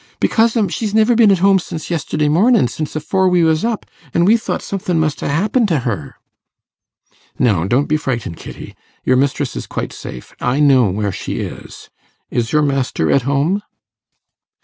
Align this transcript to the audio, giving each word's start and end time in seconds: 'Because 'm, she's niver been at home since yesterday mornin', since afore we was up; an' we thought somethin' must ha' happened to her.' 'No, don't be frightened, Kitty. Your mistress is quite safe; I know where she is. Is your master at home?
'Because 0.19 0.57
'm, 0.57 0.67
she's 0.67 0.95
niver 0.95 1.13
been 1.13 1.29
at 1.29 1.37
home 1.45 1.59
since 1.59 1.91
yesterday 1.91 2.27
mornin', 2.27 2.67
since 2.67 2.95
afore 2.95 3.29
we 3.29 3.43
was 3.43 3.63
up; 3.63 3.85
an' 4.15 4.25
we 4.25 4.35
thought 4.35 4.63
somethin' 4.63 4.99
must 4.99 5.19
ha' 5.19 5.25
happened 5.27 5.67
to 5.67 5.81
her.' 5.81 6.15
'No, 7.37 7.67
don't 7.67 7.85
be 7.85 7.97
frightened, 7.97 8.37
Kitty. 8.37 8.75
Your 9.03 9.15
mistress 9.15 9.55
is 9.55 9.67
quite 9.67 9.93
safe; 9.93 10.33
I 10.41 10.59
know 10.59 10.89
where 10.89 11.11
she 11.11 11.35
is. 11.41 11.91
Is 12.31 12.51
your 12.51 12.63
master 12.63 13.11
at 13.11 13.21
home? 13.29 13.61